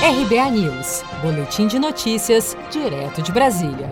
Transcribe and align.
RBA 0.00 0.50
News, 0.52 1.02
Boletim 1.20 1.66
de 1.66 1.76
Notícias, 1.76 2.56
direto 2.70 3.20
de 3.20 3.32
Brasília. 3.32 3.90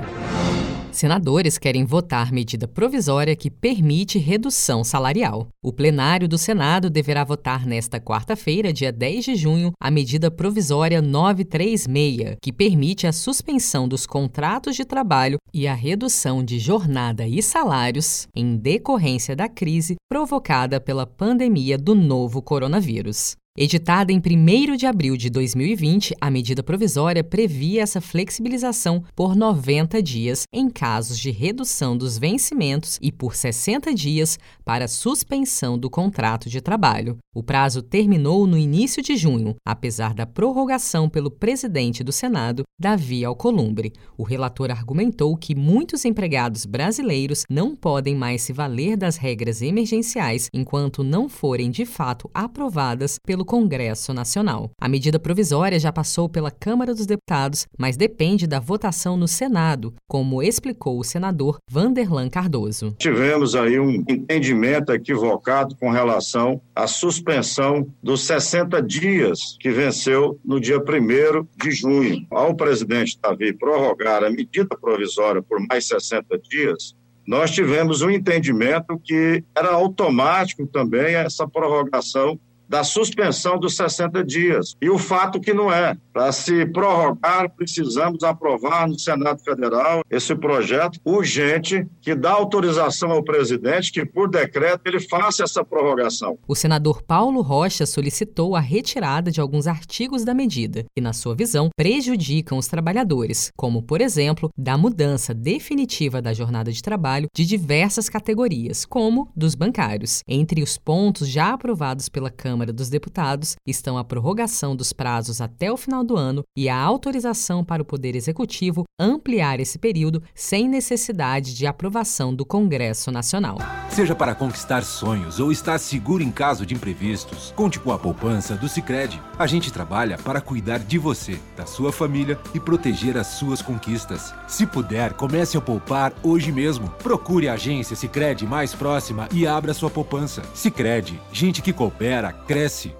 Senadores 0.93 1.59
querem 1.59 1.85
votar 1.85 2.31
medida 2.31 2.69
provisória 2.69 3.35
que 3.35 3.51
permite 3.51 4.17
redução 4.17 4.85
salarial. 4.85 5.49
O 5.61 5.73
plenário 5.73 6.29
do 6.29 6.39
Senado 6.39 6.89
deverá 6.89 7.25
votar 7.25 7.67
nesta 7.67 7.99
quarta-feira, 7.99 8.73
dia 8.73 8.93
10 8.93 9.25
de 9.25 9.35
junho, 9.35 9.73
a 9.81 9.91
medida 9.91 10.31
provisória 10.31 11.03
936, 11.03 12.37
que 12.41 12.53
permite 12.53 13.09
a 13.09 13.13
suspensão 13.13 13.89
dos 13.89 14.07
contratos 14.07 14.77
de 14.77 14.85
trabalho 14.85 15.39
e 15.53 15.67
a 15.67 15.75
redução 15.75 16.45
de 16.45 16.61
jornada 16.61 17.27
e 17.27 17.43
salários 17.43 18.29
em 18.35 18.57
decorrência 18.57 19.35
da 19.35 19.49
crise 19.49 19.97
provocada 20.09 20.81
pela 20.81 21.05
pandemia 21.05 21.77
do 21.77 21.97
novo 21.97 22.41
coronavírus. 22.41 23.37
Editada 23.59 24.13
em 24.13 24.19
1 24.19 24.77
de 24.77 24.85
abril 24.85 25.17
de 25.17 25.31
2020, 25.31 26.15
a 26.21 26.31
medida 26.31 26.63
provisória 26.63 27.25
previa 27.25 27.83
essa 27.83 28.03
flexibilização 28.03 29.03
por 29.15 29.35
90 29.35 30.03
dias 30.03 30.43
em 30.53 30.69
casos 30.69 31.19
de 31.19 31.31
redução 31.31 31.97
dos 31.97 32.19
vencimentos 32.19 32.99
e 33.01 33.11
por 33.11 33.35
60 33.35 33.95
dias 33.95 34.39
para 34.63 34.87
suspensão 34.87 35.79
do 35.79 35.89
contrato 35.89 36.51
de 36.51 36.61
trabalho. 36.61 37.17
O 37.35 37.43
prazo 37.43 37.81
terminou 37.81 38.47
no 38.47 38.59
início 38.59 39.03
de 39.03 39.17
junho, 39.17 39.55
apesar 39.67 40.13
da 40.13 40.27
prorrogação 40.27 41.09
pelo 41.09 41.31
presidente 41.31 42.05
do 42.05 42.13
Senado, 42.13 42.63
Davi 42.79 43.25
Alcolumbre. 43.25 43.95
O 44.19 44.23
relator 44.23 44.71
argumentou 44.71 45.35
que 45.35 45.55
muitos 45.55 46.05
empregados 46.05 46.67
brasileiros 46.67 47.45
não 47.49 47.75
podem 47.75 48.15
mais 48.15 48.43
se 48.43 48.53
valer 48.53 48.99
das 48.99 49.17
regras 49.17 49.63
emergenciais 49.63 50.51
enquanto 50.53 51.03
não 51.03 51.27
forem 51.27 51.71
de 51.71 51.87
fato 51.87 52.31
aprovadas 52.35 53.19
pelo 53.25 53.46
Congresso 53.47 54.13
Nacional. 54.13 54.71
A 54.79 54.89
medida 54.89 55.19
provisória 55.19 55.79
já 55.79 55.91
passou 55.91 56.29
pela 56.29 56.51
Câmara 56.51 56.95
dos 56.95 57.07
Deputados, 57.07 57.67
mas 57.79 57.97
depende 57.97 58.47
da 58.47 58.61
votação 58.61 59.17
no 59.17 59.27
Senado, 59.27 59.95
como 60.07 60.43
explicou 60.43 60.99
o 60.99 61.05
senador 61.05 61.57
Vanderlan 61.71 62.29
Cardoso. 62.29 62.95
Tivemos 62.99 63.55
aí 63.55 63.81
um 63.81 63.91
entendimento 63.91 64.93
equivocado 64.93 65.75
com 65.77 65.91
relação 65.91 66.61
à 66.75 66.87
suspensão 66.87 67.91
dos 68.03 68.25
60 68.25 68.83
dias 68.83 69.57
que 69.59 69.71
venceu 69.71 70.39
no 70.45 70.61
dia 70.61 70.79
1 70.79 71.47
de 71.57 71.71
junho. 71.71 72.27
Ao 72.31 72.55
presidente 72.55 73.19
Davi 73.23 73.53
prorrogar 73.53 74.25
a 74.25 74.31
medida 74.31 74.77
provisória 74.77 75.43
por 75.43 75.65
mais 75.67 75.87
60 75.87 76.39
dias, 76.39 76.95
nós 77.27 77.51
tivemos 77.51 78.03
um 78.03 78.11
entendimento 78.11 79.01
que 79.03 79.43
era 79.57 79.71
automático 79.71 80.65
também 80.67 81.17
essa 81.17 81.47
prorrogação 81.49 82.39
da 82.69 82.83
suspensão 82.85 83.59
dos 83.59 83.77
60 83.77 84.25
dias. 84.25 84.75
E 84.81 84.91
o 84.91 84.99
fato 84.99 85.41
que 85.41 85.53
não 85.53 85.73
é. 85.73 85.97
Para 86.13 86.33
se 86.33 86.65
prorrogar, 86.67 87.51
precisamos 87.51 88.23
aprovar 88.23 88.89
no 88.89 88.99
Senado 88.99 89.43
Federal 89.43 90.03
esse 90.11 90.35
projeto 90.35 90.99
urgente 91.05 91.87
que 92.01 92.15
dá 92.15 92.31
autorização 92.33 93.11
ao 93.11 93.23
presidente 93.23 93.93
que, 93.93 94.05
por 94.05 94.29
decreto, 94.29 94.81
ele 94.87 95.01
faça 95.01 95.45
essa 95.45 95.65
prorrogação. 95.65 96.39
O 96.49 96.55
senador 96.55 97.03
Paulo 97.03 97.43
Rocha 97.43 97.85
solicitou 97.85 98.57
a 98.57 98.61
retirada 98.61 99.31
de 99.31 99.41
alguns 99.41 99.67
artigos 99.67 100.25
da 100.25 100.33
medida 100.33 100.85
que, 100.95 101.01
na 101.01 101.13
sua 101.13 101.35
visão, 101.35 101.69
prejudicam 101.77 102.59
os 102.59 102.67
trabalhadores, 102.67 103.51
como, 103.57 103.83
por 103.83 104.01
exemplo, 104.01 104.51
da 104.57 104.79
mudança 104.79 105.35
definitiva 105.35 106.23
da 106.23 106.33
jornada 106.33 106.73
de 106.73 106.83
trabalho 106.83 107.29
de 107.35 107.45
diversas 107.45 108.09
categorias, 108.09 108.85
como 108.85 109.31
dos 109.37 109.55
bancários. 109.55 110.23
Entre 110.27 110.63
os 110.63 110.79
pontos 110.79 111.29
já 111.29 111.53
aprovados 111.53 112.09
pela 112.09 112.31
Câmara 112.31 112.56
Câmara 112.57 112.73
dos 112.73 112.89
Deputados 112.89 113.55
estão 113.67 113.99
a 113.99 114.05
prorrogação 114.05 114.75
dos 114.75 114.91
prazos 114.91 115.43
até 115.43 115.71
o 115.71 115.77
final 115.77 116.03
do 116.03 116.17
ano 116.17 116.43
e 116.57 116.71
a 116.71 116.81
autorização 116.81 117.63
para 117.63 117.83
o 117.83 117.85
Poder 117.85 118.17
Executivo 118.17 118.85
ampliar 118.99 119.61
esse 119.61 119.79
período 119.79 120.23
sem 120.35 120.67
necessidade 120.67 121.55
de 121.55 121.67
aprovação 121.67 122.35
do 122.35 122.47
Congresso 122.47 123.11
Nacional. 123.11 123.59
Seja 123.91 124.15
para 124.15 124.35
conquistar 124.35 124.83
sonhos 124.85 125.39
ou 125.39 125.53
estar 125.53 125.79
seguro 125.79 126.23
em 126.23 126.31
caso 126.31 126.65
de 126.65 126.75
imprevistos, 126.75 127.53
conte 127.55 127.79
com 127.79 127.93
a 127.93 127.99
poupança 127.99 128.55
do 128.55 128.71
Sicredi. 128.71 129.21
A 129.39 129.47
gente 129.47 129.71
trabalha 129.71 130.17
para 130.17 130.41
cuidar 130.41 130.79
de 130.79 130.97
você, 130.97 131.39
da 131.57 131.67
sua 131.67 131.93
família 131.93 132.39
e 132.55 132.61
proteger 132.61 133.19
as 133.19 133.27
suas 133.27 133.61
conquistas. 133.61 134.33
Se 134.49 134.67
puder, 134.67 135.13
comece 135.13 135.59
a 135.59 135.61
poupar 135.61 136.15
hoje 136.23 136.51
mesmo. 136.51 136.89
Procure 137.03 137.49
a 137.49 137.53
agência 137.53 137.95
Sicredi 137.95 138.47
mais 138.47 138.75
próxima 138.75 139.29
e 139.31 139.47
abra 139.47 139.75
sua 139.75 139.91
poupança. 139.91 140.43
Sicredi, 140.55 141.21
gente 141.31 141.61
que 141.61 141.73
coopera 141.73 142.33
cresce. 142.47 142.95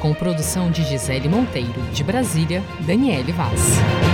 Com 0.00 0.12
produção 0.12 0.70
de 0.70 0.82
Gisele 0.82 1.28
Monteiro, 1.28 1.80
de 1.92 2.02
Brasília, 2.02 2.62
Daniele 2.80 3.32
Vaz. 3.32 4.13